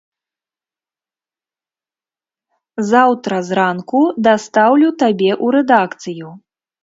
[2.93, 6.33] Заўтра зранку дастаўлю табе ў рэдакцыю.